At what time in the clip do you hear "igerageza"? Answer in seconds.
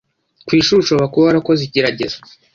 1.63-2.17